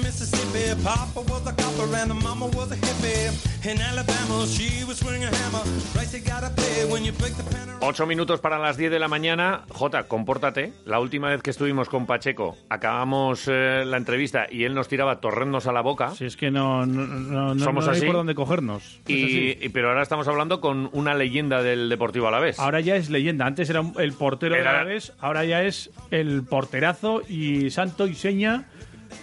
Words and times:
in 0.00 0.06
the 0.06 0.12
state 0.12 0.42
of 0.42 0.52
Mississippi. 0.52 0.82
Papa 0.82 1.20
was 1.30 1.46
a 1.46 1.52
copper 1.54 1.96
and 1.96 2.10
the 2.10 2.14
mama 2.14 2.46
was 2.46 2.72
a 2.72 2.76
hippie. 2.76 3.30
In 3.70 3.80
Alabama, 3.80 4.46
she 4.46 4.84
was 4.84 4.98
swinging 4.98 5.24
a 5.24 5.30
hammer. 5.36 5.62
Price 5.92 6.12
you 6.14 6.20
gotta 6.24 6.50
pay 6.50 6.84
when 6.90 7.04
you 7.04 7.12
break 7.12 7.34
the 7.36 7.42
pen. 7.44 7.68
Ocho 7.82 8.06
minutos 8.06 8.40
para 8.40 8.58
las 8.58 8.76
10 8.76 8.90
de 8.90 8.98
la 8.98 9.08
mañana. 9.08 9.62
Jota, 9.70 10.04
compórtate. 10.04 10.72
La 10.84 11.00
última 11.00 11.28
vez 11.30 11.42
que 11.42 11.50
estuvimos 11.50 11.88
con 11.88 12.06
Pacheco, 12.06 12.56
acabamos 12.68 13.44
eh, 13.48 13.84
la 13.86 13.96
entrevista 13.96 14.46
y 14.50 14.64
él 14.64 14.74
nos 14.74 14.88
tiraba 14.88 15.20
torrendos 15.20 15.66
a 15.66 15.72
la 15.72 15.80
boca. 15.80 16.10
Si 16.14 16.24
es 16.26 16.36
que 16.36 16.50
no, 16.50 16.84
no, 16.86 17.06
no, 17.06 17.54
no- 17.54 17.64
Somos 17.64 17.86
no 17.86 17.92
hay 17.92 17.96
así. 17.98 18.06
por 18.06 18.16
dónde 18.16 18.34
cogernos. 18.34 19.00
Y, 19.06 19.68
pero 19.70 19.88
ahora 19.88 20.02
estamos 20.02 20.28
hablando 20.28 20.60
con 20.60 20.90
una 20.92 21.14
leyenda 21.14 21.62
del 21.62 21.88
Deportivo 21.88 22.28
Alavés. 22.28 22.58
Ahora 22.58 22.80
ya 22.80 22.96
es 22.96 23.08
leyenda. 23.10 23.46
Antes 23.46 23.70
era 23.70 23.80
un- 23.80 23.94
el 23.98 24.12
portero 24.12 24.54
Era- 24.56 24.70
Alavés, 24.80 25.12
ahora 25.20 25.44
ya 25.44 25.62
es 25.62 25.90
el 26.10 26.42
porterazo 26.44 27.22
y 27.28 27.70
santo 27.70 28.06
y 28.06 28.14
seña 28.14 28.68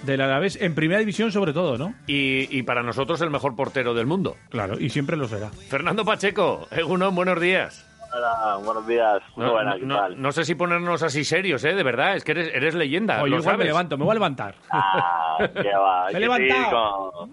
del 0.04 0.22
Alavés, 0.22 0.58
en 0.62 0.76
primera 0.76 1.00
división 1.00 1.32
sobre 1.32 1.54
todo, 1.54 1.78
¿no? 1.78 1.94
Y, 2.08 2.48
y 2.58 2.64
para 2.64 2.84
nosotros 2.84 3.20
el 3.22 3.30
mejor 3.30 3.56
portero 3.56 3.94
del 3.94 4.06
mundo. 4.06 4.36
Claro, 4.50 4.80
y 4.80 4.90
siempre 4.90 5.18
lo 5.18 5.28
será. 5.28 5.50
Fernando 5.50 6.06
Pacheco, 6.06 6.68
Egunon, 6.72 7.14
buenos 7.16 7.40
días. 7.40 7.84
Hola, 8.16 8.58
buenos 8.64 8.88
días. 8.88 9.22
Muy 9.36 9.46
No, 9.46 9.52
buenas, 9.52 9.76
¿qué 9.76 9.86
no- 9.86 9.96
tal? 9.98 10.22
no 10.22 10.32
sé 10.32 10.46
si 10.46 10.56
ponernos 10.56 11.04
así 11.04 11.24
serios, 11.26 11.64
¿eh? 11.66 11.74
De 11.76 11.84
verdad, 11.84 12.16
es 12.16 12.24
que 12.24 12.32
eres, 12.32 12.50
eres 12.54 12.74
leyenda. 12.74 13.22
Oye, 13.22 13.32
lo 13.32 13.38
igual 13.40 13.58
me 13.58 13.64
sabes. 13.64 13.68
levanto, 13.68 13.98
me 13.98 14.04
voy 14.06 14.12
a 14.12 14.14
levantar. 14.16 14.56
Ah, 14.72 15.38
qué 15.54 15.72
va. 15.76 16.06
Me 16.12 16.18
he 16.18 16.20
levantado. 16.22 17.30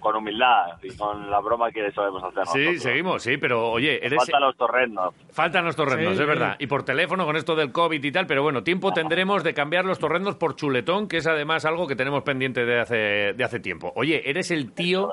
Con 0.00 0.16
humildad 0.16 0.78
y 0.82 0.96
con 0.96 1.30
la 1.30 1.40
broma 1.40 1.70
que 1.70 1.90
sabemos 1.92 2.22
hacer 2.24 2.46
Sí, 2.46 2.58
nosotros. 2.58 2.82
seguimos, 2.82 3.22
sí, 3.22 3.36
pero 3.36 3.70
oye, 3.70 4.04
eres... 4.04 4.16
Faltan 4.18 4.40
los 4.42 4.56
torrendos. 4.56 5.14
Faltan 5.30 5.64
los 5.64 5.76
torrendos, 5.76 6.16
Sí, 6.16 6.22
es 6.22 6.28
verdad. 6.28 6.56
sí. 6.58 6.64
Y 6.64 6.66
por 6.66 6.82
teléfono 6.84 7.24
con 7.26 7.36
esto 7.36 7.54
del 7.56 7.72
COVID 7.72 8.02
y 8.02 8.12
tal, 8.12 8.26
pero 8.26 8.42
bueno, 8.42 8.62
tiempo 8.62 8.92
tendremos 8.92 9.44
de 9.44 9.54
cambiar 9.54 9.84
los 9.84 9.98
torrendos 9.98 10.36
por 10.36 10.56
chuletón, 10.56 11.08
que 11.08 11.18
es 11.18 11.26
además 11.26 11.64
algo 11.64 11.86
que 11.86 11.96
tenemos 11.96 12.22
pendiente 12.22 12.64
de 12.64 12.80
hace, 12.80 12.96
de 13.34 13.44
hace 13.44 13.60
tiempo. 13.60 13.92
Oye, 13.96 14.28
eres 14.28 14.50
el 14.50 14.72
tío, 14.72 15.10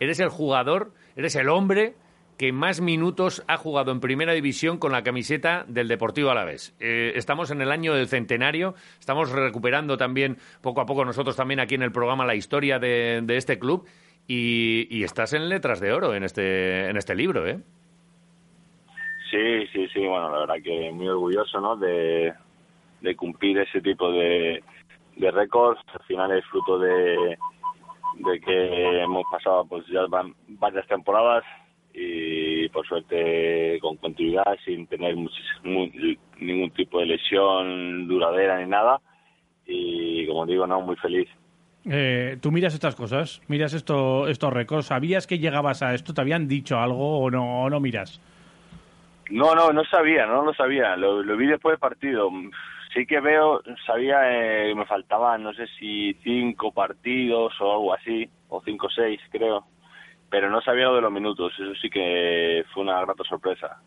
eres 0.00 0.20
el 0.20 0.28
jugador, 0.28 0.92
eres 1.16 1.36
el 1.36 1.48
hombre 1.48 1.94
que 2.36 2.52
más 2.52 2.80
minutos 2.80 3.44
ha 3.46 3.56
jugado 3.56 3.92
en 3.92 4.00
primera 4.00 4.32
división 4.32 4.78
con 4.78 4.90
la 4.90 5.04
camiseta 5.04 5.64
del 5.68 5.86
Deportivo 5.86 6.30
Alavés. 6.30 6.74
Eh, 6.80 7.12
estamos 7.14 7.52
en 7.52 7.62
el 7.62 7.70
año 7.70 7.94
del 7.94 8.08
centenario, 8.08 8.74
estamos 8.98 9.30
recuperando 9.30 9.96
también 9.96 10.38
poco 10.60 10.80
a 10.80 10.84
poco 10.84 11.04
nosotros 11.04 11.36
también 11.36 11.60
aquí 11.60 11.76
en 11.76 11.82
el 11.82 11.92
programa 11.92 12.26
la 12.26 12.34
historia 12.34 12.80
de, 12.80 13.20
de 13.22 13.36
este 13.36 13.60
club 13.60 13.86
y, 14.26 14.86
y 14.90 15.04
estás 15.04 15.32
en 15.34 15.48
letras 15.48 15.80
de 15.80 15.92
oro 15.92 16.14
en 16.14 16.24
este, 16.24 16.88
en 16.88 16.96
este 16.96 17.14
libro, 17.14 17.46
¿eh? 17.46 17.58
Sí, 19.30 19.66
sí, 19.72 19.88
sí. 19.88 20.00
Bueno, 20.06 20.30
la 20.30 20.38
verdad 20.40 20.62
que 20.62 20.90
muy 20.92 21.08
orgulloso, 21.08 21.60
¿no? 21.60 21.76
De, 21.76 22.32
cumplir 23.16 23.58
ese 23.58 23.80
tipo 23.80 24.10
de, 24.12 24.62
de 25.16 25.30
récords. 25.30 25.80
Al 25.92 26.02
final 26.06 26.32
es 26.32 26.44
fruto 26.46 26.78
de, 26.78 27.36
que 28.40 29.02
hemos 29.02 29.24
pasado 29.30 29.64
pues 29.66 29.84
ya 29.88 30.06
van 30.08 30.34
varias 30.48 30.86
temporadas 30.86 31.44
y 31.92 32.68
por 32.70 32.86
suerte 32.86 33.78
con 33.80 33.96
continuidad 33.96 34.56
sin 34.64 34.86
tener 34.86 35.16
muchis- 35.16 35.62
mu- 35.62 35.90
ningún 36.38 36.70
tipo 36.72 36.98
de 37.00 37.06
lesión 37.06 38.08
duradera 38.08 38.58
ni 38.60 38.68
nada 38.68 39.00
y 39.66 40.26
como 40.26 40.44
digo 40.46 40.66
no 40.66 40.80
muy 40.80 40.96
feliz 40.96 41.28
Eh, 41.86 42.38
Tú 42.40 42.50
miras 42.50 42.72
estas 42.74 42.94
cosas, 42.94 43.42
miras 43.48 43.74
esto, 43.74 44.26
estos 44.28 44.52
récords. 44.52 44.86
¿Sabías 44.86 45.26
que 45.26 45.38
llegabas 45.38 45.82
a 45.82 45.94
esto? 45.94 46.14
¿Te 46.14 46.20
habían 46.20 46.48
dicho 46.48 46.78
algo 46.78 47.18
o 47.20 47.30
no, 47.30 47.62
o 47.64 47.70
no 47.70 47.80
miras? 47.80 48.20
No, 49.30 49.54
no, 49.54 49.72
no 49.72 49.84
sabía, 49.84 50.26
no 50.26 50.44
lo 50.44 50.54
sabía. 50.54 50.96
Lo, 50.96 51.22
lo 51.22 51.36
vi 51.36 51.46
después 51.46 51.72
del 51.72 51.80
partido. 51.80 52.30
Sí 52.94 53.06
que 53.06 53.20
veo, 53.20 53.60
sabía 53.86 54.18
eh, 54.30 54.68
que 54.68 54.74
me 54.74 54.86
faltaban, 54.86 55.42
no 55.42 55.52
sé 55.52 55.66
si 55.78 56.14
cinco 56.22 56.72
partidos 56.72 57.52
o 57.60 57.72
algo 57.72 57.94
así, 57.94 58.28
o 58.48 58.62
cinco 58.64 58.86
o 58.86 58.90
seis, 58.90 59.20
creo. 59.30 59.64
Pero 60.30 60.50
no 60.50 60.60
sabía 60.62 60.84
lo 60.86 60.96
de 60.96 61.00
los 61.02 61.12
minutos. 61.12 61.52
Eso 61.54 61.74
sí 61.80 61.88
que 61.90 62.64
fue 62.72 62.82
una 62.82 63.00
grata 63.00 63.24
sorpresa. 63.28 63.78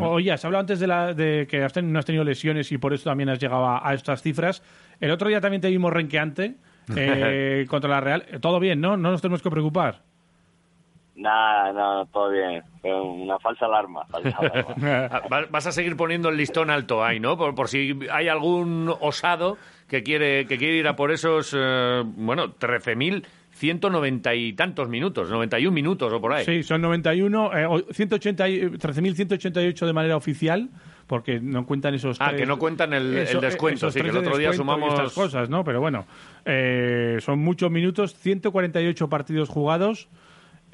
Oye, 0.00 0.32
has 0.32 0.44
hablado 0.44 0.60
antes 0.60 0.80
de, 0.80 0.86
la, 0.86 1.12
de 1.14 1.46
que 1.48 1.62
has 1.62 1.72
ten- 1.72 1.92
no 1.92 1.98
has 1.98 2.04
tenido 2.06 2.24
lesiones 2.24 2.70
y 2.72 2.78
por 2.78 2.92
eso 2.92 3.10
también 3.10 3.28
has 3.28 3.38
llegado 3.38 3.64
a, 3.66 3.86
a 3.88 3.94
estas 3.94 4.22
cifras. 4.22 4.62
El 5.00 5.10
otro 5.10 5.28
día 5.28 5.40
también 5.40 5.60
te 5.60 5.68
vimos 5.68 5.92
renqueante 5.92 6.54
eh, 6.96 7.66
contra 7.68 7.90
la 7.90 8.00
Real. 8.00 8.24
Todo 8.40 8.58
bien, 8.60 8.80
¿no? 8.80 8.96
No 8.96 9.10
nos 9.10 9.22
tenemos 9.22 9.42
que 9.42 9.50
preocupar. 9.50 10.00
Nada, 11.14 11.72
no, 11.72 12.06
todo 12.06 12.30
bien. 12.30 12.62
Fue 12.80 12.98
una 13.00 13.38
falsa 13.38 13.66
alarma. 13.66 14.04
Falsa 14.06 14.36
alarma. 14.38 14.74
Ah, 15.10 15.22
va- 15.30 15.46
Vas 15.50 15.66
a 15.66 15.72
seguir 15.72 15.96
poniendo 15.96 16.30
el 16.30 16.36
listón 16.36 16.70
alto 16.70 17.04
ahí, 17.04 17.20
¿no? 17.20 17.36
Por, 17.36 17.54
por 17.54 17.68
si 17.68 17.98
hay 18.10 18.28
algún 18.28 18.92
osado 19.00 19.58
que 19.88 20.02
quiere, 20.02 20.46
que 20.46 20.56
quiere 20.56 20.76
ir 20.76 20.88
a 20.88 20.96
por 20.96 21.12
esos, 21.12 21.54
eh, 21.56 22.02
bueno, 22.16 22.54
13.190 22.54 24.36
y 24.38 24.54
tantos 24.54 24.88
minutos, 24.88 25.28
91 25.30 25.70
minutos 25.74 26.12
o 26.12 26.20
por 26.20 26.32
ahí. 26.32 26.44
Sí, 26.46 26.62
son 26.62 26.80
91, 26.80 27.56
eh, 27.58 27.66
o 27.66 27.78
180 27.92 28.48
y- 28.48 28.60
13.188 28.78 29.86
de 29.86 29.92
manera 29.92 30.16
oficial, 30.16 30.70
porque 31.06 31.40
no 31.40 31.66
cuentan 31.66 31.94
esos 31.94 32.20
Ah, 32.20 32.28
tres- 32.30 32.40
que 32.42 32.46
no 32.46 32.58
cuentan 32.58 32.92
el- 32.92 33.16
el 33.16 33.40
descuento, 33.40 33.90
sí, 33.90 34.00
que 34.00 34.08
el 34.08 34.16
otro 34.16 34.36
día 34.38 34.52
sumamos- 34.52 34.94
estas 34.94 35.12
cosas, 35.12 35.48
¿no? 35.50 35.64
Pero 35.64 35.80
bueno, 35.80 36.06
eh, 36.44 37.16
son 37.20 37.38
muchos 37.40 37.70
minutos, 37.70 38.14
148 38.14 39.08
partidos 39.08 39.48
jugados, 39.48 40.08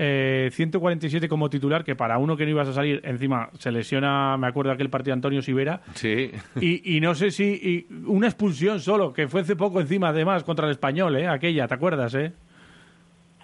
eh, 0.01 0.51
147 0.53 1.29
como 1.29 1.51
titular, 1.51 1.83
que 1.85 1.97
para 1.97 2.19
uno 2.19 2.37
que 2.37 2.45
no 2.45 2.51
ibas 2.51 2.69
a 2.69 2.73
salir, 2.73 3.01
encima 3.05 3.51
se 3.59 3.73
lesiona, 3.73 4.37
me 4.37 4.47
acuerdo 4.47 4.71
aquel 4.71 4.91
partido 4.91 5.13
de 5.13 5.19
Antonio 5.19 5.43
Sivera, 5.43 5.81
Sí. 5.95 6.31
y, 6.61 6.97
y 6.97 7.01
no 7.01 7.15
sé 7.17 7.33
si 7.33 7.45
y 7.91 7.93
una 8.07 8.29
expulsión 8.29 8.79
solo, 8.81 9.13
que 9.13 9.27
fue 9.27 9.41
hace 9.41 9.57
poco 9.57 9.81
encima 9.81 10.11
además 10.11 10.45
contra 10.45 10.67
el 10.67 10.71
español, 10.73 11.17
¿eh? 11.17 11.27
Aquella, 11.27 11.67
¿te 11.67 11.75
acuerdas, 11.75 12.15
eh? 12.15 12.33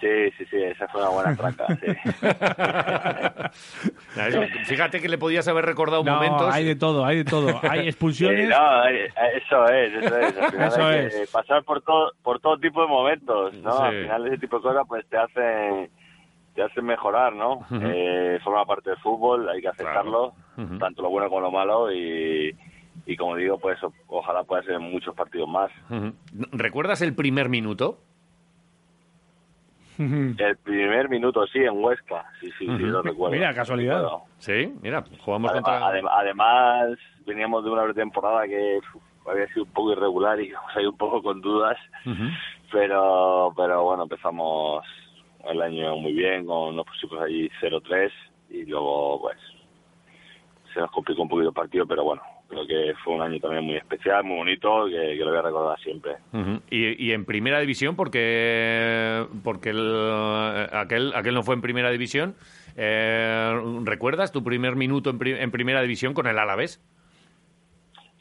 Sí, 0.05 0.31
sí, 0.37 0.45
sí, 0.51 0.57
esa 0.63 0.87
fue 0.89 1.01
una 1.01 1.09
buena 1.09 1.35
traca. 1.35 1.65
Sí. 1.77 1.87
Fíjate 4.65 5.01
que 5.01 5.09
le 5.09 5.17
podías 5.17 5.47
haber 5.47 5.65
recordado 5.65 6.03
No, 6.03 6.15
momentos. 6.15 6.53
hay 6.53 6.63
de 6.65 6.75
todo, 6.75 7.05
hay 7.05 7.17
de 7.17 7.25
todo. 7.25 7.59
Hay 7.63 7.87
expulsiones. 7.87 8.41
Sí, 8.41 8.47
no, 8.53 8.87
eh, 8.87 9.09
eso 9.35 9.65
es, 9.69 9.93
eso 10.03 10.17
es. 10.17 10.37
Al 10.37 10.51
final 10.51 10.67
Eso 10.67 10.83
hay 10.85 11.09
que 11.09 11.21
es. 11.23 11.31
pasar 11.31 11.63
por 11.63 11.81
todo, 11.81 12.11
por 12.23 12.39
todo 12.39 12.57
tipo 12.59 12.81
de 12.81 12.87
momentos, 12.87 13.53
¿no? 13.55 13.71
Sí. 13.77 13.83
Al 13.83 14.01
final 14.03 14.27
ese 14.27 14.37
tipo 14.37 14.57
de 14.57 14.61
cosas 14.63 14.83
pues 14.87 15.05
te 15.07 15.17
hacen, 15.17 15.89
te 16.53 16.61
hacen 16.63 16.85
mejorar, 16.85 17.33
¿no? 17.33 17.65
Eh, 17.71 18.39
forma 18.43 18.65
parte 18.65 18.91
del 18.91 18.99
fútbol, 18.99 19.49
hay 19.49 19.61
que 19.61 19.69
aceptarlo, 19.69 20.33
tanto 20.79 21.01
lo 21.01 21.09
bueno 21.09 21.29
como 21.29 21.41
lo 21.41 21.51
malo 21.51 21.91
y, 21.91 22.55
y 23.05 23.15
como 23.17 23.35
digo, 23.35 23.57
pues 23.59 23.79
ojalá 24.07 24.43
pueda 24.43 24.63
ser 24.63 24.75
en 24.75 24.83
muchos 24.83 25.15
partidos 25.15 25.49
más. 25.49 25.71
¿Recuerdas 26.51 27.01
el 27.01 27.15
primer 27.15 27.49
minuto? 27.49 27.99
El 29.97 30.57
primer 30.57 31.09
minuto 31.09 31.45
sí, 31.47 31.59
en 31.59 31.83
Huesca, 31.83 32.25
sí, 32.39 32.49
sí, 32.59 32.65
sí, 32.65 32.83
lo 32.83 33.01
recuerdo. 33.01 33.35
Mira, 33.35 33.53
casualidad. 33.53 33.95
Recuerdo. 34.03 34.23
Sí, 34.39 34.73
mira, 34.81 35.03
jugamos 35.19 35.51
Además, 35.51 35.79
contra... 35.81 35.91
adem- 36.01 36.09
además, 36.11 36.97
veníamos 37.25 37.63
de 37.63 37.69
una 37.71 37.83
pretemporada 37.83 38.45
que 38.47 38.79
había 39.27 39.47
sido 39.47 39.63
un 39.63 39.71
poco 39.71 39.91
irregular 39.93 40.39
y 40.39 40.47
íbamos 40.49 40.75
ahí 40.75 40.85
un 40.85 40.97
poco 40.97 41.21
con 41.23 41.41
dudas, 41.41 41.77
pero 42.71 43.53
pero 43.55 43.83
bueno, 43.83 44.03
empezamos 44.03 44.83
el 45.49 45.61
año 45.61 45.95
muy 45.97 46.13
bien, 46.13 46.45
con 46.45 46.75
nos 46.75 46.85
pusimos 46.85 47.21
allí 47.21 47.49
0-3 47.61 48.11
y 48.49 48.65
luego 48.65 49.21
pues 49.21 49.37
se 50.73 50.79
nos 50.79 50.91
complicó 50.91 51.21
un 51.21 51.29
poquito 51.29 51.49
el 51.49 51.53
partido, 51.55 51.85
pero 51.85 52.03
bueno, 52.03 52.21
creo 52.47 52.67
que 52.67 52.93
fue 53.03 53.13
un 53.15 53.21
año 53.21 53.39
también 53.39 53.63
muy 53.63 53.75
especial, 53.75 54.23
muy 54.23 54.37
bonito, 54.37 54.85
que, 54.85 54.91
que 55.17 55.23
lo 55.23 55.29
voy 55.29 55.39
a 55.39 55.41
recordar 55.41 55.79
siempre. 55.79 56.13
Y, 56.69 57.05
y 57.07 57.11
en 57.11 57.25
primera 57.25 57.59
división, 57.59 57.95
porque, 57.95 59.25
porque 59.43 59.69
el- 59.71 60.67
aquel, 60.73 61.13
aquel 61.15 61.33
no 61.33 61.43
fue 61.43 61.55
en 61.55 61.61
primera 61.61 61.89
división. 61.91 62.35
Eh, 62.77 63.61
¿Recuerdas 63.83 64.31
tu 64.31 64.43
primer 64.43 64.75
minuto 64.75 65.09
en, 65.09 65.17
pri- 65.19 65.39
en 65.39 65.51
primera 65.51 65.81
división 65.81 66.13
con 66.13 66.27
el 66.27 66.37
Alavés? 66.37 66.81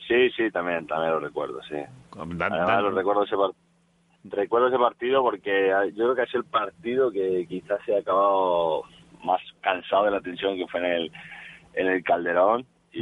Sí, 0.06 0.30
sí, 0.36 0.50
también, 0.50 0.86
también 0.86 1.12
lo 1.12 1.20
recuerdo, 1.20 1.60
sí. 1.62 1.76
Además, 2.16 2.82
lo 2.82 2.90
recuerdo 2.90 3.24
ese, 3.24 3.36
par- 3.36 3.50
recuerdo 4.24 4.68
ese 4.68 4.78
partido 4.78 5.22
porque 5.22 5.72
ah, 5.72 5.86
yo 5.86 6.12
creo 6.12 6.14
que 6.14 6.26
sido 6.26 6.40
el 6.40 6.46
partido 6.46 7.10
que 7.10 7.46
quizás 7.48 7.80
se 7.86 7.96
ha 7.96 8.00
acabado 8.00 8.82
más 9.24 9.40
cansado 9.62 10.04
de 10.04 10.10
la 10.10 10.20
tensión 10.20 10.56
que 10.56 10.66
fue 10.68 10.80
en 10.80 10.86
el, 10.86 11.12
en 11.74 11.86
el 11.88 12.04
Calderón 12.04 12.66
y 12.92 13.00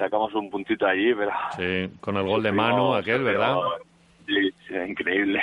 sacamos 0.00 0.34
un 0.34 0.50
puntito 0.50 0.86
allí, 0.86 1.14
pero... 1.14 1.30
Sí, 1.56 1.88
con 2.00 2.16
el 2.16 2.26
gol 2.26 2.42
de 2.42 2.50
Manu, 2.50 2.94
aquel, 2.94 3.22
¿verdad? 3.22 3.56
Sí, 4.26 4.50
sí, 4.66 4.74
increíble. 4.74 5.40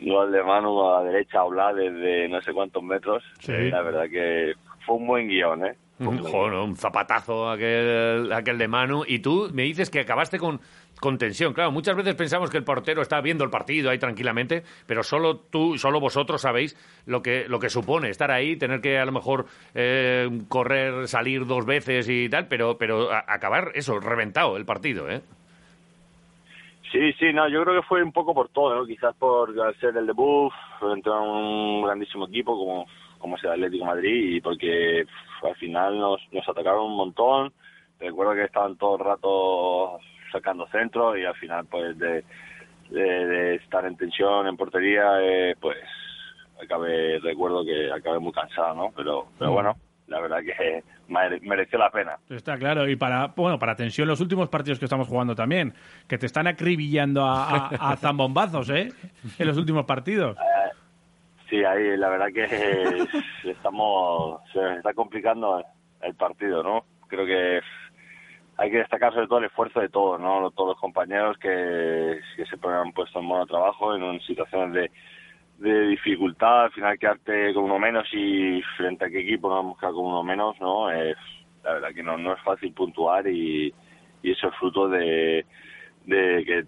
Gol 0.00 0.32
de 0.32 0.42
Manu 0.42 0.88
a 0.88 1.02
la 1.02 1.10
derecha, 1.10 1.44
Oblá, 1.44 1.74
desde 1.74 2.28
no 2.28 2.40
sé 2.40 2.52
cuántos 2.52 2.82
metros. 2.82 3.22
Sí. 3.40 3.70
La 3.70 3.82
verdad 3.82 4.08
que 4.08 4.54
fue 4.86 4.96
un 4.96 5.06
buen 5.06 5.28
guion, 5.28 5.66
¿eh? 5.66 5.74
Un 6.00 6.18
Joder, 6.18 6.54
un 6.54 6.76
zapatazo 6.76 7.50
aquel, 7.50 8.32
aquel 8.32 8.56
de 8.58 8.68
Manu. 8.68 9.04
Y 9.06 9.18
tú 9.18 9.50
me 9.52 9.64
dices 9.64 9.90
que 9.90 10.00
acabaste 10.00 10.38
con, 10.38 10.58
con 10.98 11.18
tensión. 11.18 11.52
Claro, 11.52 11.70
muchas 11.72 11.94
veces 11.94 12.14
pensamos 12.14 12.50
que 12.50 12.56
el 12.56 12.64
portero 12.64 13.02
está 13.02 13.20
viendo 13.20 13.44
el 13.44 13.50
partido 13.50 13.90
ahí 13.90 13.98
tranquilamente, 13.98 14.62
pero 14.86 15.02
solo 15.02 15.36
tú, 15.36 15.76
solo 15.76 16.00
vosotros 16.00 16.40
sabéis 16.40 16.74
lo 17.04 17.22
que, 17.22 17.46
lo 17.48 17.58
que 17.60 17.68
supone 17.68 18.08
estar 18.08 18.30
ahí, 18.30 18.56
tener 18.56 18.80
que 18.80 18.98
a 18.98 19.04
lo 19.04 19.12
mejor 19.12 19.44
eh, 19.74 20.28
correr, 20.48 21.06
salir 21.06 21.44
dos 21.46 21.66
veces 21.66 22.08
y 22.08 22.30
tal, 22.30 22.48
pero, 22.48 22.78
pero 22.78 23.12
a- 23.12 23.24
acabar 23.28 23.72
eso, 23.74 24.00
reventado 24.00 24.56
el 24.56 24.64
partido, 24.64 25.10
¿eh? 25.10 25.20
Sí, 26.92 27.12
sí, 27.20 27.32
no, 27.32 27.48
yo 27.48 27.62
creo 27.62 27.80
que 27.80 27.86
fue 27.86 28.02
un 28.02 28.10
poco 28.12 28.34
por 28.34 28.48
todo, 28.48 28.74
¿no? 28.74 28.84
Quizás 28.84 29.14
por 29.16 29.54
ser 29.78 29.96
el 29.96 30.06
debut, 30.06 30.52
entrar 30.94 31.18
a 31.18 31.20
un 31.20 31.82
grandísimo 31.84 32.26
equipo 32.26 32.56
como, 32.58 32.86
como 33.20 33.36
es 33.36 33.44
el 33.44 33.50
Atlético 33.50 33.84
de 33.84 33.90
Madrid 33.90 34.36
y 34.36 34.40
porque 34.40 35.06
al 35.42 35.54
final 35.56 35.98
nos, 35.98 36.20
nos 36.32 36.48
atacaron 36.48 36.86
un 36.86 36.96
montón. 36.96 37.52
Recuerdo 38.00 38.34
que 38.34 38.44
estaban 38.44 38.76
todo 38.76 38.96
el 38.96 39.04
rato 39.04 39.98
sacando 40.32 40.66
centros 40.68 41.18
y 41.18 41.24
al 41.24 41.34
final, 41.36 41.66
pues, 41.66 41.98
de, 41.98 42.24
de, 42.90 43.54
estar 43.56 43.84
en 43.84 43.96
tensión 43.96 44.46
en 44.46 44.56
portería, 44.56 45.20
eh, 45.20 45.54
pues, 45.60 45.78
acabé, 46.62 47.18
recuerdo 47.18 47.64
que 47.64 47.92
acabé 47.92 48.18
muy 48.18 48.32
cansado, 48.32 48.74
¿no? 48.74 48.92
Pero, 48.96 49.28
pero 49.38 49.50
mm. 49.50 49.54
bueno, 49.54 49.76
la 50.06 50.20
verdad 50.20 50.38
que 50.40 50.82
mereció 51.42 51.78
la 51.78 51.90
pena. 51.90 52.18
Está 52.28 52.56
claro, 52.56 52.88
y 52.88 52.96
para 52.96 53.28
bueno 53.28 53.58
para 53.58 53.74
tensión 53.74 54.06
los 54.08 54.20
últimos 54.20 54.48
partidos 54.48 54.78
que 54.78 54.84
estamos 54.84 55.08
jugando 55.08 55.34
también, 55.34 55.72
que 56.06 56.18
te 56.18 56.26
están 56.26 56.46
acribillando 56.46 57.24
a, 57.24 57.96
zambombazos, 58.00 58.70
¿eh? 58.70 58.92
En 59.38 59.46
los 59.46 59.56
últimos 59.56 59.84
partidos. 59.84 60.36
Sí, 61.50 61.64
ahí 61.64 61.96
la 61.96 62.08
verdad 62.08 62.28
que 62.32 62.44
estamos 63.50 64.40
se 64.52 64.76
está 64.76 64.94
complicando 64.94 65.62
el 66.00 66.14
partido, 66.14 66.62
¿no? 66.62 66.84
Creo 67.08 67.26
que 67.26 67.60
hay 68.56 68.70
que 68.70 68.78
destacar 68.78 69.12
sobre 69.12 69.26
todo 69.26 69.40
el 69.40 69.46
esfuerzo 69.46 69.80
de 69.80 69.88
todos, 69.88 70.20
¿no? 70.20 70.50
Todos 70.52 70.70
los 70.70 70.80
compañeros 70.80 71.36
que, 71.38 72.20
se 72.36 72.68
han 72.68 72.92
puesto 72.92 73.18
en 73.18 73.24
modo 73.24 73.46
trabajo 73.46 73.96
en 73.96 74.20
situaciones 74.20 74.90
de 75.58 75.86
dificultad, 75.88 76.64
al 76.64 76.72
final 76.72 76.98
quedarte 76.98 77.52
con 77.52 77.64
uno 77.64 77.78
menos 77.78 78.06
y 78.12 78.62
frente 78.76 79.04
a 79.04 79.10
qué 79.10 79.20
equipo 79.20 79.50
nos 79.50 79.60
hemos 79.60 79.78
quedado 79.78 79.96
con 79.96 80.06
uno 80.06 80.22
menos, 80.22 80.58
¿no? 80.60 80.90
Es, 80.90 81.16
la 81.64 81.74
verdad 81.74 81.88
que 81.94 82.02
no, 82.02 82.16
no 82.16 82.32
es 82.32 82.42
fácil 82.42 82.72
puntuar 82.72 83.26
y, 83.26 83.74
y 84.22 84.30
eso 84.30 84.48
es 84.48 84.54
fruto 84.56 84.88
de, 84.88 85.44
de 86.06 86.44
que 86.44 86.64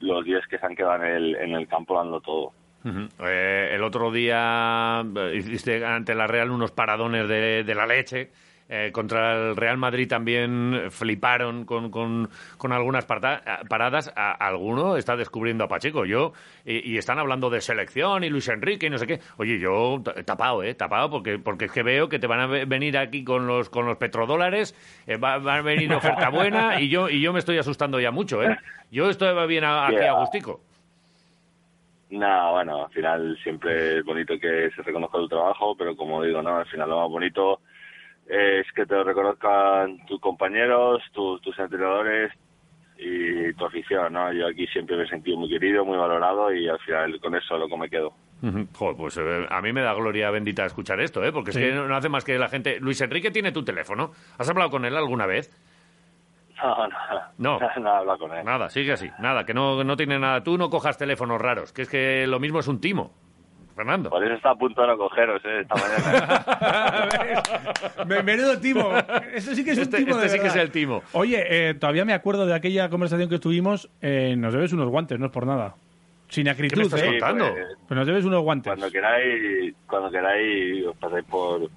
los 0.00 0.24
días 0.24 0.46
que 0.48 0.58
se 0.58 0.66
han 0.66 0.74
quedado 0.74 1.02
en 1.04 1.14
el, 1.14 1.36
en 1.36 1.52
el 1.54 1.68
campo 1.68 1.96
dando 1.96 2.20
todo. 2.20 2.52
Eh, 3.20 3.70
el 3.72 3.82
otro 3.82 4.10
día 4.10 5.04
eh, 5.16 5.36
hiciste 5.36 5.84
ante 5.84 6.14
la 6.14 6.26
Real 6.26 6.50
unos 6.50 6.70
paradones 6.70 7.28
de, 7.28 7.64
de 7.64 7.74
la 7.74 7.86
leche 7.86 8.30
eh, 8.68 8.90
contra 8.92 9.50
el 9.50 9.56
Real 9.56 9.76
Madrid 9.76 10.08
también 10.08 10.86
fliparon 10.90 11.64
con, 11.64 11.90
con, 11.90 12.28
con 12.56 12.72
algunas 12.72 13.04
paradas. 13.04 14.12
alguno 14.16 14.96
está 14.96 15.16
descubriendo 15.16 15.64
a 15.64 15.68
Pacheco. 15.68 16.04
Yo, 16.04 16.32
y, 16.64 16.96
están 16.96 17.18
hablando 17.18 17.48
de 17.48 17.60
selección 17.60 18.24
y 18.24 18.28
Luis 18.28 18.48
Enrique 18.48 18.86
y 18.86 18.90
no 18.90 18.98
sé 18.98 19.06
qué. 19.06 19.20
Oye, 19.36 19.58
yo 19.58 20.02
tapado, 20.24 20.62
¿eh? 20.62 20.74
Tapado 20.74 21.10
porque, 21.10 21.38
porque 21.38 21.66
es 21.66 21.72
que 21.72 21.82
veo 21.82 22.08
que 22.08 22.18
te 22.18 22.26
van 22.26 22.40
a 22.40 22.46
venir 22.46 22.98
aquí 22.98 23.22
con 23.22 23.46
los, 23.46 23.70
con 23.70 23.86
los 23.86 23.98
petrodólares, 23.98 24.74
eh, 25.06 25.16
va, 25.16 25.34
a 25.34 25.62
venir 25.62 25.92
oferta 25.92 26.28
buena 26.30 26.80
y 26.80 26.88
yo, 26.88 27.08
y 27.08 27.20
yo 27.20 27.32
me 27.32 27.38
estoy 27.38 27.58
asustando 27.58 28.00
ya 28.00 28.10
mucho, 28.10 28.42
¿eh? 28.42 28.56
Yo 28.88 29.10
estoy 29.10 29.48
bien 29.48 29.64
aquí 29.64 29.96
a 29.96 30.12
Agustico. 30.12 30.60
No, 32.10 32.52
bueno, 32.52 32.84
al 32.84 32.90
final 32.90 33.38
siempre 33.42 33.98
es 33.98 34.04
bonito 34.04 34.38
que 34.38 34.70
se 34.70 34.82
reconozca 34.82 35.18
tu 35.18 35.28
trabajo, 35.28 35.76
pero 35.76 35.96
como 35.96 36.22
digo, 36.22 36.40
no, 36.40 36.56
al 36.56 36.66
final 36.66 36.88
lo 36.88 37.00
más 37.00 37.10
bonito 37.10 37.60
es 38.28 38.66
que 38.72 38.86
te 38.86 38.94
lo 38.94 39.04
reconozcan 39.04 40.04
tus 40.06 40.20
compañeros, 40.20 41.02
tus, 41.12 41.40
tus 41.42 41.58
entrenadores 41.58 42.32
y 42.98 43.52
tu 43.54 43.66
afición, 43.66 44.12
¿no? 44.12 44.32
Yo 44.32 44.46
aquí 44.46 44.66
siempre 44.68 44.96
me 44.96 45.04
he 45.04 45.08
sentido 45.08 45.36
muy 45.36 45.48
querido, 45.48 45.84
muy 45.84 45.98
valorado 45.98 46.52
y 46.52 46.68
al 46.68 46.78
final 46.80 47.20
con 47.20 47.34
eso 47.34 47.58
lo 47.58 47.68
que 47.68 47.76
me 47.76 47.90
quedo. 47.90 48.12
Joder, 48.74 48.96
pues 48.96 49.16
eh, 49.16 49.46
a 49.48 49.60
mí 49.60 49.72
me 49.72 49.82
da 49.82 49.94
gloria 49.94 50.30
bendita 50.30 50.66
escuchar 50.66 51.00
esto, 51.00 51.24
¿eh? 51.24 51.32
Porque 51.32 51.50
es 51.50 51.56
que 51.56 51.72
no 51.72 51.94
hace 51.96 52.08
más 52.08 52.24
que 52.24 52.38
la 52.38 52.48
gente... 52.48 52.78
Luis 52.80 53.00
Enrique 53.00 53.30
tiene 53.30 53.50
tu 53.50 53.64
teléfono. 53.64 54.12
¿Has 54.38 54.48
hablado 54.48 54.70
con 54.70 54.84
él 54.84 54.96
alguna 54.96 55.26
vez? 55.26 55.50
No, 56.62 56.88
no, 57.38 57.58
no, 57.58 57.80
nada, 57.80 58.16
con 58.18 58.32
él. 58.32 58.44
Nada, 58.44 58.68
sigue 58.70 58.92
así, 58.92 59.10
nada, 59.18 59.44
que 59.44 59.54
no, 59.54 59.84
no 59.84 59.96
tiene 59.96 60.18
nada. 60.18 60.42
Tú 60.42 60.56
no 60.58 60.70
cojas 60.70 60.96
teléfonos 60.96 61.40
raros, 61.40 61.72
que 61.72 61.82
es 61.82 61.88
que 61.88 62.26
lo 62.26 62.40
mismo 62.40 62.60
es 62.60 62.68
un 62.68 62.80
timo. 62.80 63.12
Fernando. 63.74 64.08
Por 64.08 64.24
eso 64.24 64.32
está 64.32 64.52
a 64.52 64.54
punto 64.54 64.80
de 64.80 64.86
no 64.88 64.96
cogeros, 64.96 65.42
¿eh? 65.44 65.60
Esta 65.60 65.74
mañana. 68.06 68.22
Menudo 68.24 68.58
timo. 68.58 68.90
Este 69.34 69.54
sí 69.54 69.62
que 69.62 69.72
es 69.72 69.76
un 69.76 69.82
este, 69.82 69.98
timo 69.98 70.12
este 70.16 70.30
sí 70.30 70.38
que 70.40 70.46
es 70.46 70.56
el 70.56 70.70
timo. 70.70 71.02
Oye, 71.12 71.44
eh, 71.46 71.74
todavía 71.74 72.06
me 72.06 72.14
acuerdo 72.14 72.46
de 72.46 72.54
aquella 72.54 72.88
conversación 72.88 73.28
que 73.28 73.38
tuvimos. 73.38 73.90
Eh, 74.00 74.34
nos 74.38 74.54
debes 74.54 74.72
unos 74.72 74.88
guantes, 74.88 75.18
no 75.18 75.26
es 75.26 75.32
por 75.32 75.46
nada. 75.46 75.74
Sin 76.28 76.48
acritud, 76.48 76.74
¿Qué 76.74 76.80
me 76.80 76.84
estás 76.84 77.02
¿eh? 77.02 77.18
contando? 77.18 77.54
Pues, 77.86 77.98
nos 77.98 78.06
debes 78.06 78.24
unos 78.24 78.40
guantes. 78.42 78.70
Cuando 78.72 78.90
queráis, 78.90 79.74
cuando 79.86 80.10
queráis 80.10 80.86
os 80.86 80.96
pasáis 80.96 81.24
por, 81.26 81.68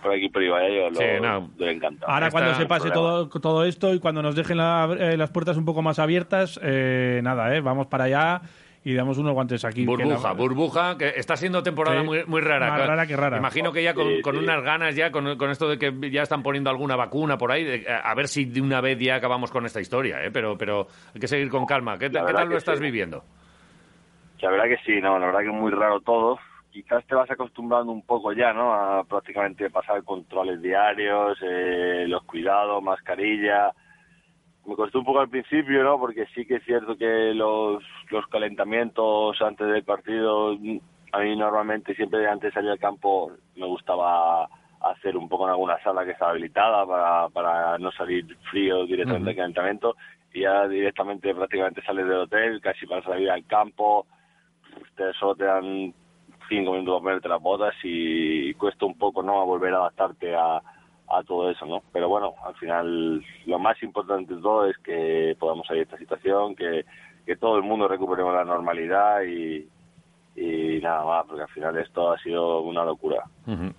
por 0.00 0.12
aquí 0.12 0.28
por 0.28 0.42
Ibai, 0.42 0.78
os 0.80 0.92
lo, 0.92 1.48
lo 1.56 1.70
encantado. 1.70 2.10
Ahora 2.10 2.30
cuando 2.30 2.54
se 2.54 2.66
pase 2.66 2.90
todo, 2.90 3.28
todo 3.28 3.64
esto 3.64 3.94
y 3.94 4.00
cuando 4.00 4.22
nos 4.22 4.34
dejen 4.34 4.58
eh, 4.58 5.16
las 5.16 5.30
puertas 5.30 5.56
un 5.56 5.64
poco 5.64 5.82
más 5.82 5.98
abiertas, 5.98 6.58
eh, 6.62 7.20
nada, 7.22 7.54
eh, 7.54 7.60
vamos 7.60 7.86
para 7.86 8.04
allá 8.04 8.42
y 8.82 8.94
damos 8.94 9.18
unos 9.18 9.34
guantes 9.34 9.64
aquí. 9.64 9.84
Burbuja, 9.84 10.32
burbuja, 10.32 10.98
que 10.98 11.08
está 11.08 11.36
siendo 11.36 11.62
temporada 11.62 12.02
muy, 12.02 12.24
muy 12.24 12.40
rara. 12.40 12.70
Más 12.70 12.86
rara 12.86 13.06
que 13.06 13.16
rara. 13.16 13.36
Imagino 13.36 13.72
que 13.72 13.82
ya 13.82 13.94
con, 13.94 14.36
unas 14.36 14.62
ganas, 14.62 14.96
ya 14.96 15.10
con, 15.10 15.28
esto 15.50 15.68
de 15.68 15.78
que 15.78 16.10
ya 16.10 16.22
están 16.22 16.42
poniendo 16.42 16.70
alguna 16.70 16.96
vacuna 16.96 17.36
por 17.36 17.52
ahí, 17.52 17.84
a 17.86 18.14
ver 18.14 18.28
si 18.28 18.46
de 18.46 18.60
una 18.60 18.80
vez 18.80 18.98
ya 18.98 19.16
acabamos 19.16 19.50
con 19.50 19.66
esta 19.66 19.80
historia, 19.80 20.24
¿eh? 20.24 20.30
pero, 20.30 20.56
pero 20.56 20.86
hay 21.14 21.20
que 21.20 21.28
seguir 21.28 21.50
con 21.50 21.66
calma. 21.66 21.98
¿Qué, 21.98 22.08
tal 22.08 22.48
lo 22.48 22.56
estás 22.56 22.80
viviendo? 22.80 23.22
La 24.40 24.50
verdad 24.50 24.64
que 24.64 24.78
sí, 24.86 25.00
no, 25.02 25.18
la 25.18 25.26
verdad 25.26 25.40
que 25.40 25.48
es 25.48 25.54
muy 25.54 25.70
raro 25.70 26.00
todo. 26.00 26.38
Quizás 26.70 27.04
te 27.06 27.14
vas 27.14 27.30
acostumbrando 27.30 27.90
un 27.92 28.02
poco 28.02 28.32
ya, 28.32 28.52
¿no? 28.52 28.72
A 28.72 29.04
prácticamente 29.04 29.70
pasar 29.70 30.04
controles 30.04 30.62
diarios, 30.62 31.38
eh, 31.42 32.04
los 32.06 32.22
cuidados, 32.24 32.82
mascarilla 32.82 33.72
me 34.66 34.76
costó 34.76 34.98
un 35.00 35.04
poco 35.04 35.20
al 35.20 35.28
principio, 35.28 35.82
¿no? 35.82 35.98
Porque 35.98 36.26
sí 36.34 36.46
que 36.46 36.56
es 36.56 36.64
cierto 36.64 36.96
que 36.96 37.32
los, 37.34 37.82
los 38.10 38.26
calentamientos 38.28 39.40
antes 39.40 39.66
del 39.66 39.84
partido, 39.84 40.52
a 41.12 41.18
mí 41.18 41.36
normalmente 41.36 41.94
siempre 41.94 42.26
antes 42.28 42.50
de 42.50 42.54
salir 42.54 42.70
al 42.70 42.78
campo 42.78 43.32
me 43.56 43.66
gustaba 43.66 44.48
hacer 44.80 45.16
un 45.16 45.28
poco 45.28 45.44
en 45.44 45.50
alguna 45.50 45.82
sala 45.82 46.04
que 46.04 46.12
estaba 46.12 46.30
habilitada 46.30 46.86
para, 46.86 47.28
para 47.30 47.78
no 47.78 47.90
salir 47.92 48.24
frío 48.50 48.86
directamente 48.86 49.30
del 49.30 49.36
calentamiento 49.36 49.96
y 50.32 50.42
ya 50.42 50.66
directamente 50.68 51.34
prácticamente 51.34 51.82
sales 51.82 52.06
del 52.06 52.18
hotel, 52.18 52.60
casi 52.60 52.86
para 52.86 53.02
salir 53.02 53.30
al 53.30 53.44
campo, 53.46 54.06
te, 54.96 55.12
solo 55.14 55.34
te 55.34 55.44
dan 55.44 55.92
cinco 56.50 56.72
minutos 56.72 56.96
para 56.96 57.04
ponerte 57.04 57.28
las 57.30 57.40
botas 57.40 57.74
y 57.82 58.52
cuesta 58.54 58.84
un 58.84 58.98
poco, 58.98 59.22
¿no? 59.22 59.40
A 59.40 59.44
volver 59.44 59.72
a 59.72 59.78
adaptarte 59.78 60.36
a 60.36 60.60
a 61.10 61.24
todo 61.24 61.50
eso, 61.50 61.66
¿no? 61.66 61.82
Pero 61.92 62.08
bueno, 62.08 62.34
al 62.44 62.54
final 62.54 63.24
lo 63.46 63.58
más 63.58 63.82
importante 63.82 64.34
de 64.34 64.40
todo 64.40 64.66
es 64.66 64.78
que 64.78 65.36
podamos 65.38 65.66
salir 65.66 65.80
de 65.80 65.84
esta 65.84 65.98
situación, 65.98 66.54
que, 66.54 66.84
que 67.26 67.36
todo 67.36 67.56
el 67.56 67.64
mundo 67.64 67.88
recuperemos 67.88 68.32
la 68.32 68.44
normalidad 68.44 69.22
y, 69.22 69.66
y 70.36 70.78
nada 70.80 71.04
más, 71.04 71.26
porque 71.26 71.42
al 71.42 71.48
final 71.48 71.76
esto 71.76 72.12
ha 72.12 72.18
sido 72.18 72.60
una 72.60 72.84
locura. 72.84 73.24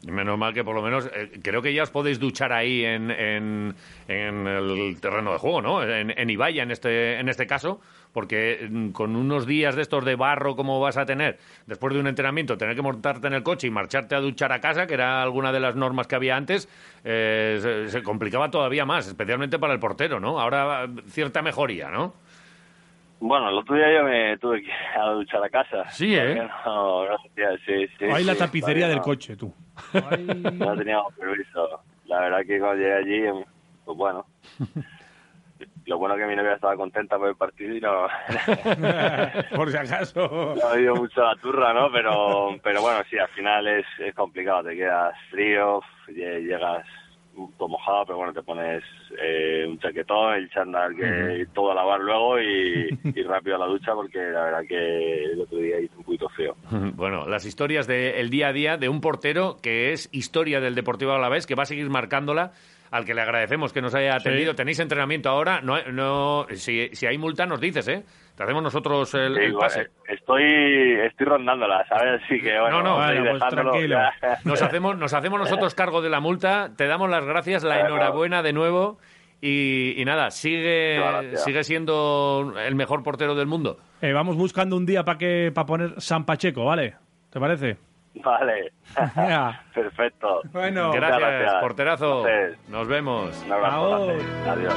Menos 0.06 0.38
mal 0.38 0.54
que 0.54 0.64
por 0.64 0.76
lo 0.76 0.82
menos 0.82 1.10
eh, 1.14 1.40
creo 1.42 1.62
que 1.62 1.74
ya 1.74 1.84
os 1.84 1.90
podéis 1.90 2.20
duchar 2.20 2.52
ahí 2.52 2.84
en, 2.84 3.10
en, 3.10 3.76
el 4.08 4.98
terreno 5.00 5.32
de 5.32 5.38
juego, 5.38 5.62
¿no? 5.62 5.84
En, 5.84 6.12
en 6.18 6.30
Ibaya 6.30 6.64
en 6.64 6.72
este, 6.72 7.20
en 7.20 7.30
este 7.30 7.48
caso, 7.48 7.80
porque 8.14 8.68
mm, 8.70 8.90
con 8.90 9.16
unos 9.16 9.46
días 9.46 9.76
de 9.76 9.82
estos 9.82 10.04
de 10.06 10.16
barro 10.16 10.56
como 10.56 10.80
vas 10.80 10.98
a 10.98 11.06
tener, 11.06 11.40
después 11.66 11.94
de 11.94 12.00
un 12.00 12.08
entrenamiento, 12.08 12.58
tener 12.58 12.76
que 12.76 12.82
montarte 12.82 13.28
en 13.28 13.34
el 13.34 13.44
coche 13.44 13.68
y 13.68 13.72
marcharte 13.72 14.16
a 14.16 14.20
duchar 14.20 14.52
a 14.52 14.60
casa, 14.60 14.88
que 14.88 14.94
era 14.94 15.22
alguna 15.22 15.52
de 15.52 15.60
las 15.60 15.76
normas 15.76 16.08
que 16.08 16.16
había 16.16 16.36
antes, 16.36 16.68
eh, 17.04 17.88
se, 17.90 18.04
complicaba 18.04 18.52
todavía 18.52 18.86
más, 18.86 19.08
especialmente 19.08 19.60
para 19.60 19.74
el 19.74 19.80
portero, 19.80 20.20
¿no? 20.20 20.40
Ahora 20.40 20.88
cierta 21.08 21.42
mejoría, 21.42 21.90
¿no? 21.90 22.14
Bueno, 23.22 23.50
el 23.50 23.58
otro 23.60 23.76
día 23.76 23.94
yo 23.94 24.04
me 24.04 24.36
tuve 24.40 24.64
que 24.64 24.68
ir 24.68 25.00
a 25.00 25.12
duchar 25.12 25.44
a 25.44 25.50
casa. 25.50 25.88
Sí, 25.92 26.16
¿eh? 26.16 26.36
No, 26.66 27.08
no, 27.08 27.18
sí, 27.68 27.88
sí, 28.00 28.06
Ahí 28.06 28.24
la 28.24 28.36
tapicería 28.36 28.88
del 28.88 29.00
coche, 29.00 29.36
tú. 29.38 29.54
No 29.94 30.76
teníamos 30.76 31.14
permiso. 31.14 31.82
La 32.06 32.20
verdad 32.22 32.40
que 32.48 32.60
cuando 32.60 32.82
llegué 32.82 32.94
allí, 32.94 33.46
pues 33.86 33.96
bueno, 33.96 34.26
lo 35.86 35.98
bueno 36.00 36.16
que 36.16 36.26
mi 36.26 36.36
novia 36.36 36.56
estaba 36.56 36.76
contenta 36.76 37.20
por 37.20 37.30
el 37.30 37.36
partido 37.36 37.76
y 37.76 37.80
no... 37.80 38.08
por 39.56 39.70
si 39.70 39.78
acaso. 39.78 40.56
No 40.60 40.68
ha 40.68 40.72
habido 40.72 40.96
mucho 40.96 41.22
la 41.22 41.36
turra, 41.36 41.74
¿no? 41.74 41.92
Pero, 41.92 42.58
pero 42.64 42.82
bueno, 42.82 43.04
sí, 43.08 43.20
al 43.20 43.30
final 43.30 43.68
es, 43.68 43.86
es 44.00 44.16
complicado. 44.16 44.64
Te 44.64 44.76
quedas 44.76 45.14
frío, 45.30 45.82
llegas 46.08 46.88
todo 47.58 47.70
mojado, 47.70 48.06
pero 48.06 48.18
bueno, 48.18 48.34
te 48.34 48.44
pones 48.44 48.84
eh, 49.22 49.66
un 49.68 49.80
chaquetón, 49.80 50.36
el 50.36 50.50
chándal, 50.50 50.96
que 50.96 51.48
todo 51.54 51.72
a 51.72 51.76
lavar 51.76 52.00
luego 52.00 52.40
y, 52.42 52.90
rápido 53.24 53.56
a 53.56 53.60
la 53.60 53.66
ducha 53.66 53.94
porque 53.94 54.20
la 54.20 54.44
verdad 54.44 54.64
que 54.68 55.24
el 55.26 55.42
otro 55.42 55.58
día 55.58 55.80
hizo 55.80 55.98
un 55.98 56.04
poquito 56.04 56.30
feo. 56.30 56.56
Bueno, 57.02 57.26
las 57.28 57.46
historias 57.46 57.88
del 57.88 58.30
día 58.30 58.50
a 58.50 58.54
día 58.54 58.78
de 58.78 58.90
un 58.90 59.02
portero 59.02 59.58
que 59.62 59.92
es 59.92 60.10
historia 60.12 60.60
del 60.60 60.76
Deportivo 60.76 61.14
Alavés, 61.14 61.48
que 61.48 61.56
va 61.56 61.64
a 61.64 61.66
seguir 61.66 61.90
marcándola 61.90 62.52
al 62.92 63.06
que 63.06 63.14
le 63.14 63.22
agradecemos 63.22 63.72
que 63.72 63.82
nos 63.82 63.96
haya 63.96 64.16
atendido. 64.16 64.54
Tenéis 64.54 64.80
entrenamiento 64.80 65.30
ahora. 65.30 65.62
No, 65.62 65.82
no, 65.92 66.46
si, 66.54 66.90
si 66.92 67.08
hay 67.08 67.18
multa, 67.18 67.46
nos 67.46 67.62
dices, 67.62 67.88
¿eh? 67.88 68.04
Te 68.36 68.44
hacemos 68.44 68.62
nosotros 68.62 69.14
el, 69.14 69.54
pase. 69.54 69.82
Eh, 69.82 69.88
estoy, 70.10 70.44
estoy 71.06 71.26
rondándola, 71.26 71.86
¿sabes? 71.88 72.22
Así 72.24 72.40
que, 72.42 72.60
bueno, 72.60 72.84
no, 72.84 73.14
no, 73.14 73.30
pues 73.32 73.44
tranquilo. 73.50 73.98
Nos 74.44 74.62
hacemos, 74.62 74.98
nos 74.98 75.14
hacemos 75.14 75.40
nosotros 75.40 75.74
cargo 75.74 76.02
de 76.02 76.10
la 76.10 76.20
multa. 76.20 76.72
Te 76.76 76.86
damos 76.88 77.10
las 77.10 77.26
gracias, 77.26 77.64
la 77.64 77.80
enhorabuena 77.80 78.44
de 78.44 78.54
nuevo. 78.54 79.00
Y, 79.42 80.04
nada, 80.06 80.30
sigue, 80.30 81.36
sigue 81.38 81.64
siendo 81.64 82.54
el 82.64 82.76
mejor 82.76 83.04
portero 83.04 83.36
del 83.36 83.48
mundo. 83.48 83.80
Eh, 84.02 84.14
vamos 84.14 84.36
buscando 84.36 84.76
un 84.76 84.86
día 84.86 85.04
para 85.04 85.18
que 85.18 85.52
para 85.54 85.66
poner 85.66 86.02
San 86.02 86.26
Pacheco, 86.26 86.66
¿vale? 86.66 86.96
¿Te 87.32 87.40
parece? 87.40 87.78
Vale. 88.24 88.74
Perfecto. 89.74 90.42
Bueno, 90.52 90.92
gracias, 90.92 91.54
porterazo. 91.62 92.26
Nos 92.68 92.88
vemos. 92.88 93.44
Un 93.46 93.54
abrazo. 93.54 94.16
Adiós. 94.48 94.76